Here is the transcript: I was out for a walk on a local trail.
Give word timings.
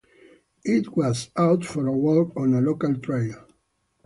I 0.65 0.83
was 0.95 1.29
out 1.37 1.63
for 1.63 1.85
a 1.85 1.91
walk 1.91 2.33
on 2.35 2.55
a 2.55 2.59
local 2.61 2.95
trail. 2.97 3.47